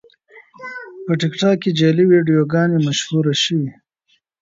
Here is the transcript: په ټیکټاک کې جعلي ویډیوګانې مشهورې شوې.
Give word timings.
په 1.05 1.11
ټیکټاک 1.21 1.57
کې 1.63 1.75
جعلي 1.79 2.03
ویډیوګانې 2.11 2.77
مشهورې 2.87 3.35
شوې. 3.43 3.71